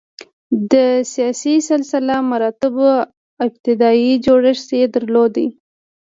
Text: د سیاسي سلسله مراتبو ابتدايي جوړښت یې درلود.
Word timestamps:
د 0.71 0.73
سیاسي 1.13 1.55
سلسله 1.69 2.15
مراتبو 2.31 2.89
ابتدايي 3.45 4.13
جوړښت 4.25 4.69
یې 4.79 4.85
درلود. 4.95 5.35